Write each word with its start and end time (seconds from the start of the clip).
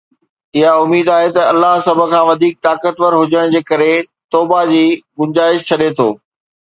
اها 0.57 0.71
اميد 0.83 1.07
آهي 1.17 1.29
ته 1.35 1.41
الله، 1.51 1.73
سڀ 1.85 1.97
کان 2.11 2.23
وڌيڪ 2.29 2.55
طاقتور 2.67 3.11
هجڻ 3.21 3.45
جي 3.53 3.61
ڪري، 3.69 3.93
توبه 4.31 4.59
جي 4.71 4.83
گنجائش 5.19 5.59
ڇڏي 5.69 5.89
ٿو 5.97 6.09